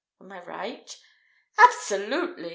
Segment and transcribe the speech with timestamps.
[0.19, 0.97] Am I right?"
[1.59, 2.49] "Absolutely!